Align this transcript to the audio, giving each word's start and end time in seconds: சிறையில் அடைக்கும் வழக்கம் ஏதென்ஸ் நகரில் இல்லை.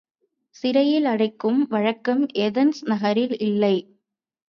சிறையில் 0.55 1.05
அடைக்கும் 1.05 1.61
வழக்கம் 1.67 2.25
ஏதென்ஸ் 2.39 2.83
நகரில் 2.85 3.37
இல்லை. 3.41 3.75